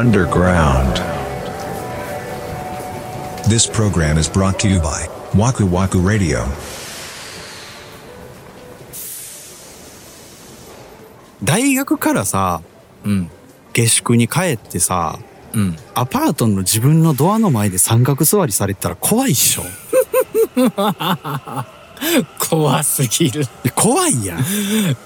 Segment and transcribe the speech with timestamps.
[0.00, 0.96] underground.
[3.48, 6.44] This program is brought to you by Waku Waku Radio.
[11.42, 12.60] 大学からさ
[13.04, 13.30] うん。
[13.72, 15.18] 下宿に帰ってさ
[15.54, 15.76] うん。
[15.94, 19.62] アパートの自分のドアの前で三角座りされてたら怖いっしょ？
[22.50, 23.42] 怖すぎる。
[23.42, 24.44] いや怖いやん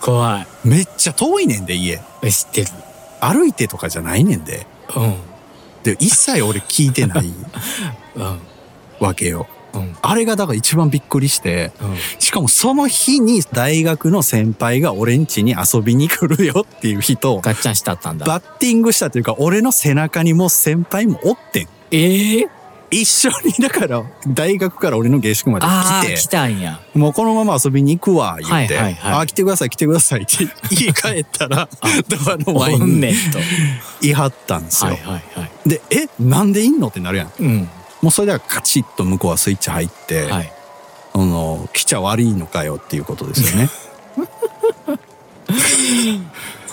[0.00, 2.32] 怖めっちゃ遠いねんで家い。
[2.32, 2.68] 知ってる。
[3.20, 5.14] 歩いてとかじゃないねんでうん。
[5.82, 7.26] で一切俺聞いてない
[8.16, 8.38] うん。
[9.00, 9.96] わけようん。
[10.02, 11.96] あれがだから一番びっくりしてうん。
[12.18, 18.26] しかもその日に大学の先輩が俺ん家に遊びに来るよっていう人ガッチャンしたったんだ。
[18.26, 22.48] バッティングしたというか俺の背中にもう先輩もおってんええ
[22.90, 26.80] 一緒にだから大学から俺の下宿まで来て来たんや。
[26.94, 31.68] もうこのまま遊びに行くわ言って、はいはいはいあ来てください来てくださいって家帰ったら
[32.08, 33.38] ドアの前にねんと。
[34.06, 35.68] いはったんですよ、はいはいはい。
[35.68, 37.68] でえなんでいんのってなるやんうん。
[38.02, 40.52] もうそれではカチッと向こうはスイッチ入って、はい。
[41.12, 43.68] あの来ちゃ悪いのかよっていうことですよね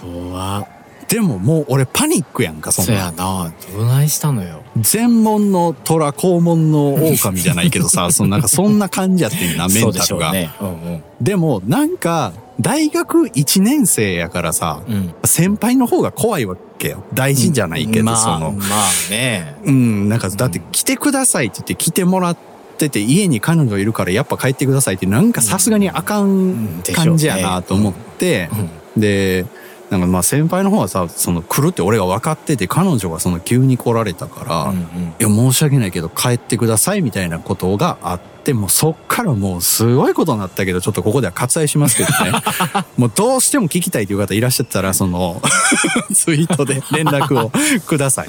[0.00, 0.68] 怖っ
[1.10, 3.52] でももう俺パニックやんかそそんなやな。
[3.76, 4.62] どないしたのよ。
[4.76, 10.50] 全門の虎肛門の狼じゃないけどさ そのなんかそんな感じやってんなメそうでンタルが、しょうね。
[10.60, 14.94] うんでもなんか大学1年生やからさ、うん。
[14.94, 15.14] うん。
[15.24, 19.56] 先輩の方が怖いわけよ大事じゃないけど、まあ、そのまあね。
[19.64, 22.36] うんなんかだって来てくださいって言って来てもらっ
[22.78, 28.48] てて家に彼女いるからやっぱ帰ってくださいってなんかさすがにあかん感じやなと思って、
[28.94, 29.00] うん。
[29.00, 29.44] で
[29.90, 35.14] なんかまあ先輩の方はさその来るって俺が分かってて彼女がその急に来られたから、うんうん。
[35.18, 42.32] いや申し訳ないけど帰ってくださいみたいなことがあってもうそっからもうすごいことになったけどちょっとここでは割愛しますけどね。
[42.96, 45.42] もうどうしても聞きたいという方いらっしゃったらその
[46.14, 47.50] ツイートで連絡を
[47.86, 48.28] ください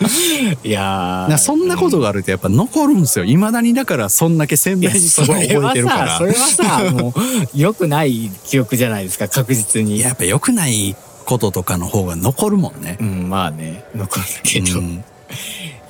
[0.64, 3.24] いやなそんなことがあるとやっぱ残るんですよ。
[3.24, 6.18] いまだにだからそんだけ鮮明にすごい覚えてるから。
[6.18, 7.12] それはさ、もう、
[7.54, 9.96] 良くない記憶じゃないですか、確実に。
[9.96, 10.96] いややっぱ良くない
[11.26, 12.96] こととかの方が残るもんね。
[13.00, 14.78] うん、まあね、残るけど。
[14.78, 15.04] うん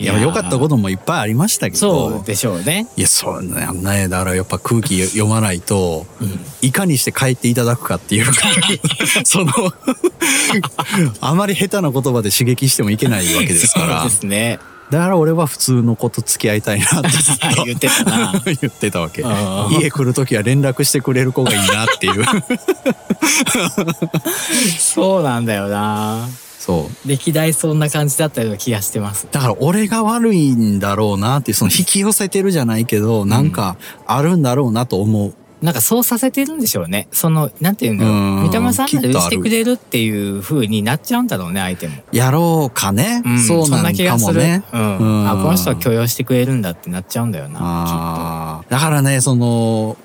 [0.00, 2.88] いや良かったこともいっぱいありましたけどそうでしょうね。
[2.96, 4.08] いや、そうなんね。
[4.08, 8.32] だからやっぱ空気読まないと、うんいかにして帰っていただくかっていうか、
[9.24, 9.52] その、
[11.20, 14.00] あまり下手な言葉で刺激してもいけないわけですから。
[14.02, 14.58] そうですね。
[14.90, 18.42] だから俺は普通の子と付き合いたいなってずっと 言ってたな。
[18.44, 19.24] 言ってたわけ。
[19.80, 22.24] 家来るときは連絡してくれる子がいいなっていう。
[24.78, 26.28] そうなんだよな。
[26.60, 27.08] そう。
[27.08, 29.26] 歴代そんな感じだったような気がしてます。
[29.30, 35.34] だから俺が悪いんだろうなってその引き寄せてるじゃないけど、なんかあるんだろうなと思う。
[35.62, 37.08] なんかそうさせてるんでしょうね。
[37.12, 38.42] その、なんていうんだろうんう。
[38.44, 41.94] 三玉さんが許きっとあるしてくれるっていう風になっちゃうんだろうね、相手も。
[42.12, 43.22] やろうかね。
[43.24, 44.62] うんそうなのかもね。
[44.72, 44.98] うん。
[44.98, 47.58] うんあ、この人は許容してくれるんだってなっちゃうんだよな。
[47.62, 49.96] あーだからねその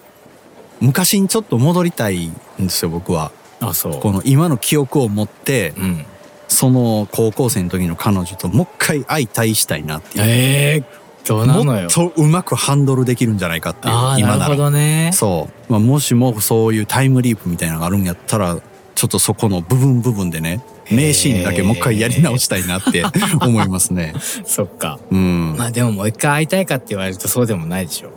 [0.81, 3.31] 昔にちょっと戻りたいんですよ僕は。
[3.61, 3.99] あ、そう。
[4.01, 6.05] この今の記憶を持ってうん。
[6.47, 11.89] その高校生の時の彼女ともう一回相対したいなっていうええどうなのよもっ。
[11.89, 15.09] とうまくハンドルできるんじゃないかっていうああ、なるほどね。
[15.13, 18.59] そう、まあ、もしもそういうタイムリープみたいなのがあるんやったら
[18.93, 23.03] ちょっとそこの部分部分でね名シーンだけもう一回やり直したいなって
[23.41, 24.13] 思いますね
[24.45, 24.99] そっか。
[25.11, 28.09] うん、まあでももう一回会いたいかって言われるとそうでもないでしょ。
[28.09, 28.15] うん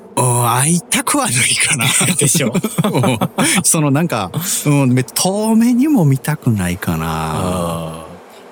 [0.50, 2.52] 会いたくはないかな でしょ。
[2.52, 3.18] うん
[3.64, 4.30] そのなんか、
[4.66, 8.07] うん、め遠目にも見たくないかな。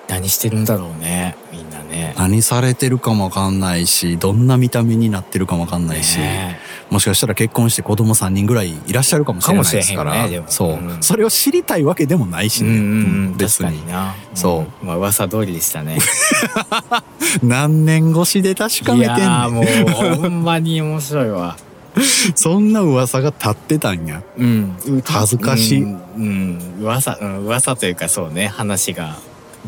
[0.08, 1.36] 何してるんだろうね。
[1.52, 2.14] みんなね。
[2.16, 6.58] 何されてるかもわかんないし、どんな見た目になってるかもわかんないし、ね
[6.90, 10.28] もしかしたら結婚して子供3人ぐらいいらっしゃるかもしれないですから。
[10.28, 12.76] ねそう、うんそれを知りたいわけでもないしうんね。
[12.76, 13.36] うんうん。
[13.36, 14.14] 別確かにな。
[14.34, 14.86] そううん。
[14.86, 15.98] まあ噂通りでしたね。
[17.42, 19.52] 何年越しで確かいめてんねん。
[19.52, 21.56] もうほんまに面白いわ。
[22.34, 24.22] そんな噂が立ってたんや。
[24.38, 24.76] うん。
[25.04, 26.00] 恥ずかしいうん。
[26.16, 26.58] うん。
[26.82, 29.16] 噂、うん、噂というかそうね、話が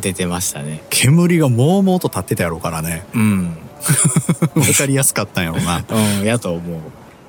[0.01, 0.83] 出てましたね。
[0.91, 3.05] 煙がもうもうと立ってたやろうからね。
[3.15, 3.57] うん。
[4.57, 5.85] わかりやすかったんやろうな。
[6.21, 6.61] うん、やと思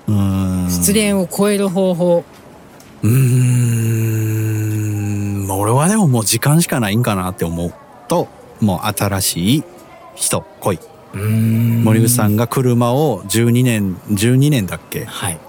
[0.08, 0.12] う。
[0.12, 0.70] うーん。
[0.70, 2.24] 失恋を超える方法。
[3.04, 3.10] うー
[5.48, 7.74] ん、俺はでももう時間しかないんかなって思う
[8.08, 8.28] と、
[8.62, 9.64] もう新しい
[10.16, 10.80] 人、来い。
[11.14, 15.06] うん森口さんが車を12年、12年だっけ？
[15.06, 15.40] はい。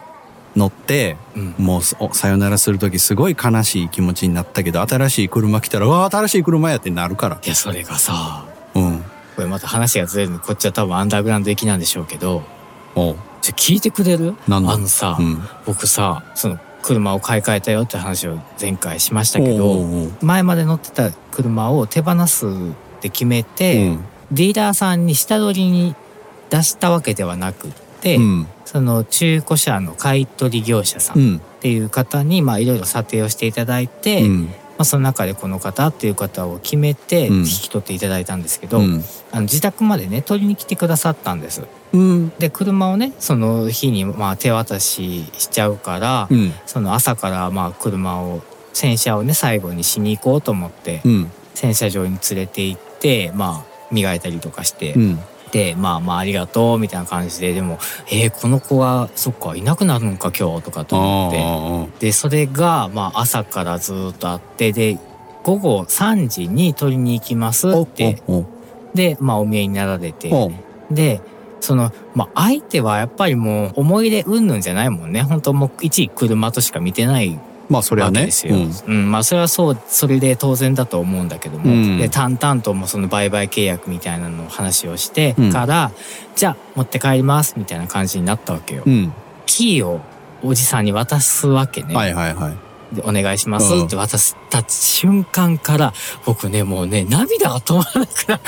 [0.61, 1.55] 乗って、うん。
[1.59, 7.41] もうおさよならするときすごい悲しい気持ちになったけど、新しい車来たら、うわ、新しい車やってなるから。
[7.43, 9.05] いや、それがさ、うん。
[9.35, 12.43] これまた話がずれるのこっちは多分アンダーグラウンド行きなんでしょうけど、
[12.95, 13.17] おう。
[13.43, 14.37] じゃ聞いてくれる？
[14.47, 14.73] なんだ？
[14.73, 15.43] あのさ、うん。
[15.65, 22.51] 僕さ、その車を買い替えたよって話を前回しましたけおど前まで乗ってた車を手放すっ
[23.01, 25.97] て決めて、うんディーラーさんに下取りに
[26.51, 27.83] 出したわけではなくって、
[28.17, 28.47] うん。
[28.65, 31.41] その中古車の買い取り業者さんっうん。
[31.61, 34.45] ていう方にまあいろいろ査定をしていただいて、うん。
[34.45, 37.37] まあ、その中でこの方っていう方を決めてうん。
[37.41, 39.05] 引き取っていただいたんですけど、うん。
[39.33, 41.63] あの自宅までね取りに来てくださったんです。
[41.93, 42.33] うん。
[42.39, 46.53] で車をねその日にまあ手渡ししちゃうから、うん。
[46.67, 48.43] その朝からまあ車を
[48.73, 51.31] 洗車をね最後にしに行こうと思って、うん。
[51.55, 54.95] 洗車場に連れて行ってまあ磨いたりとかして、
[55.51, 61.97] うんでまあまあありがとうみたいな感じででもえー、この子はそっかいなくなるのか今日とかと思って。
[61.97, 64.99] あでそれがまあ朝からずっとあってで
[65.43, 68.23] 午後3時に取りに行きますあって。
[68.95, 70.31] でまあお見えになられて。
[70.33, 70.51] お
[70.91, 71.21] で
[71.61, 75.23] そのまあ相手はやっぱりもう思い入れうんぬんじゃないもんね。
[75.23, 77.39] 本当もう一車としか見てない
[77.71, 78.21] まあそれはね。
[78.21, 78.73] わけですよ、うん。
[78.87, 79.11] うん。
[79.11, 81.99] まあそれはそうそれで当然だと思うんだけども、うん。
[81.99, 85.53] で淡々ともその売買契約みたいなのを話をしてうん。
[85.53, 85.93] から、
[86.37, 89.13] じゃあ持って帰りますみたいな感じになったわけよ、うん。
[89.47, 90.01] キーを
[90.43, 93.73] おじさんに渡すわけね、はいはいはいでお願いします。
[93.73, 93.87] うん。
[93.87, 95.93] って渡した瞬間から
[96.25, 98.41] 僕ねもうね涙が止まらなくなっ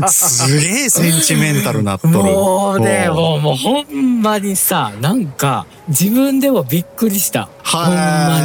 [0.00, 2.14] てすげえセンチメンタルなっとる。
[2.14, 7.48] もうねおもうもうほんまにさなんか自分でもびっくりした。
[7.64, 7.94] ほんまに。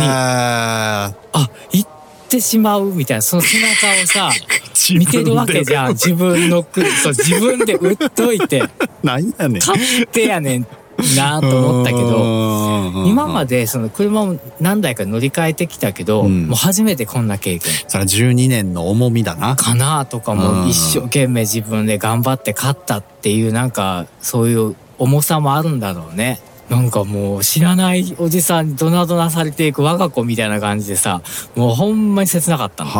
[0.07, 1.89] はあ行っ
[2.29, 4.29] てしまうみたいなその背中をさ
[4.89, 5.93] い見てるわけじゃん。
[5.93, 8.63] 自分の国そう自分で売っといて。
[9.03, 9.61] なんやねん。
[9.61, 10.67] 買ってやねん
[11.15, 16.47] なと思ったけどど今までその車を何台か乗り換えてきたけど、うん。
[16.47, 17.71] もう初めてこんな経験。
[17.87, 19.55] それは12年の重みだな。
[19.55, 26.41] かなとかも一生懸命自分で頑張って勝ったっていうなんかそういう重さもあるんだろうね。
[26.69, 31.21] なんかもう知らないおじさんにドナドナされていく我が子みたいな感じでさ
[31.53, 32.89] もうほんまに切なかったの。
[32.91, 32.99] は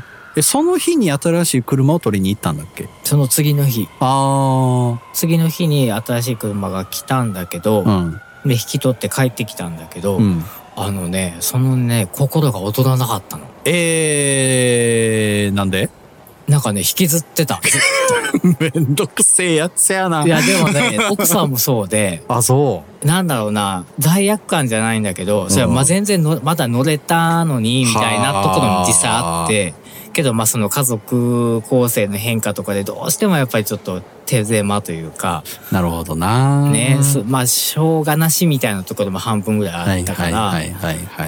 [0.00, 2.88] あえその日に新しい車を取りに行ったんだっけ？
[3.04, 3.88] その次の日。
[4.00, 8.20] あ次の日に新しい車が来たんだけど、あうん。
[8.44, 10.44] で引き取って帰ってきたんだけど、うん。
[10.76, 13.44] あのねそのね心が躍らなかったの。
[13.64, 15.88] えー、なんで？
[16.48, 17.58] なんかね引きずってた。
[18.60, 20.24] めんどくせえやつやな。
[20.24, 29.72] いやでもね奥さんもそうであそなんだろうな罪悪感じゃないんだけどそれはまあ全然のまだ乗れたのにみたいなところも実際あって
[30.14, 40.54] けどまあその家族構成の変化とかでどうしてもやっぱりちょっと手狭というかうなるほどなねそまあしょうがなしみたいなところも半分ぐらいあったから、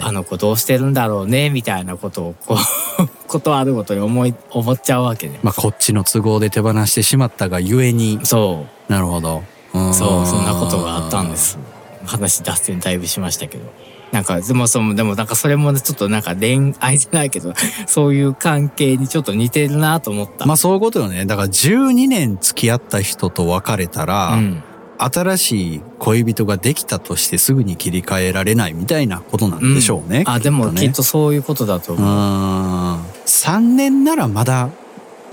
[0.01, 2.57] あの子どうしてるんだろうねみたいなことをこ
[2.99, 5.39] う ことあるごとに思い思っちゃうわけね。
[5.43, 9.43] まあこっちの都合で手放してしまったがゆえにそうなるほど
[9.75, 11.59] うんそう、そんなことがあったんです。
[12.07, 13.65] 話脱線だいぶしましたけど。
[14.13, 17.53] なんか、でもその、でもなんかそれもねちょっとなんか恋愛じゃないけど、
[17.87, 20.47] そういう関係にちょっと似てるなと思った。
[20.47, 24.63] まあそういうことよねだから12年付き合った人と別れたら、うん。
[24.99, 30.25] 新しい恋人ができたとしてすぐに切り替えられないみたいなことなんでしょうね。
[30.27, 32.09] あ、でもねきっとそういうことだとう思う。
[32.09, 33.01] ーん。
[33.27, 34.71] 3年ならまだ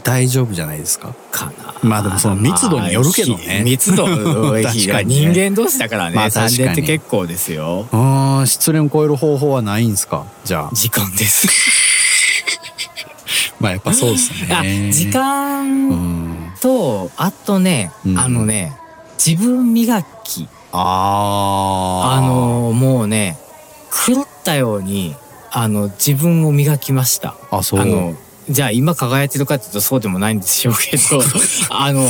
[0.03, 1.13] 大丈夫じゃないですか？
[1.31, 1.51] かな。
[1.81, 6.15] まあでもその密度によるけどねまあ密度の確かにね人間同士だからね。
[6.15, 7.87] まあ確かに3年って結構ですよ。
[7.91, 10.25] うーん、失恋を超える方法はないんですか？
[10.43, 10.73] じゃあ。
[10.73, 11.47] 時間です。
[13.59, 14.91] まあやっぱそうですあね。
[14.91, 16.53] 時う間ん。
[16.61, 18.73] と、あとね、うんあのね、
[19.23, 20.47] 自分磨き。
[20.71, 22.11] あー。
[22.17, 23.37] あ、のもうね
[24.07, 25.15] 狂ったように
[25.51, 27.35] あの自分を磨きました。
[27.51, 27.79] あ、そう。
[27.79, 28.15] あの
[28.49, 31.21] じゃあ今輝いてるかっていうとそうでもないんでしょうけど
[31.69, 32.07] あの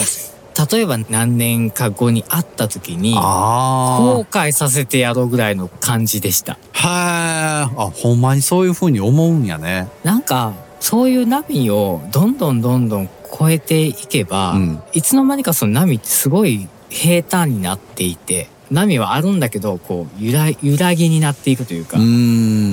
[0.71, 6.57] 例えば何年か後に会った時にあ後悔させてやろうぐらいの感じでした。
[6.73, 7.69] あ。
[7.69, 7.81] はー。
[7.81, 9.87] あ、ほんまにそういう風に思うんやね。
[10.03, 21.97] なんかそういう波をどんどんどんどん超えていけば、うんいつの間にかその波ってすごい平坦になっていて波はあるんだけどこう揺ら揺らぎになっていくというか。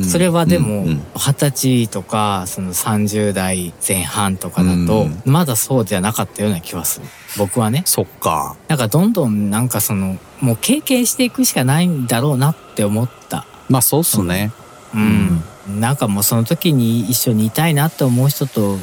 [0.09, 1.03] それはでもうんうん。
[1.17, 5.23] 二十歳とかその30代前半とかだとうん。
[5.25, 7.07] まだそうじゃなかったような気はする。
[7.39, 7.83] 僕はね。
[7.87, 8.57] そっか。
[8.69, 13.47] なんかどんどんなんかそのもう経験していくしかないんだろうなって思った。
[13.69, 14.53] まあそうっすね。
[14.95, 15.43] うん、
[15.81, 18.79] なんかもうその時に一緒にいたいなって思う人と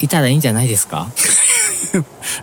[0.00, 1.08] いたらいいんじゃないですか？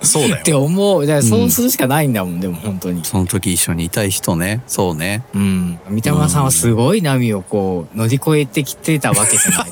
[0.02, 4.62] そうだって思うだからそうするしかないんだもん、でも本当にその時一緒にいたい人ね。
[4.68, 5.24] そうね。
[5.34, 9.70] うん三田村さんはすごい波をこう乗り越えてきてたわけじゃない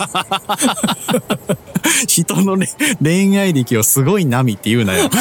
[2.07, 2.67] 人の、ね、
[3.01, 5.09] 恋愛歴をすごい波って言うなよ。